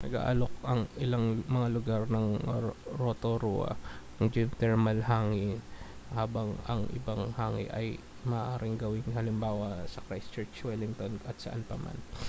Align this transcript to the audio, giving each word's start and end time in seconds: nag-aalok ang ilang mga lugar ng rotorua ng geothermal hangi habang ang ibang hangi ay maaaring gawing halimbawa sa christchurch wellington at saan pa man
nag-aalok 0.01 0.53
ang 0.65 0.81
ilang 0.97 1.45
mga 1.45 1.67
lugar 1.77 2.01
ng 2.09 2.27
rotorua 2.97 3.77
ng 4.17 4.27
geothermal 4.33 4.97
hangi 5.05 5.61
habang 6.17 6.57
ang 6.65 6.89
ibang 6.97 7.29
hangi 7.37 7.69
ay 7.69 8.01
maaaring 8.25 8.77
gawing 8.81 9.13
halimbawa 9.13 9.85
sa 9.85 10.01
christchurch 10.09 10.65
wellington 10.65 11.21
at 11.29 11.37
saan 11.37 11.61
pa 11.69 11.77
man 11.77 12.01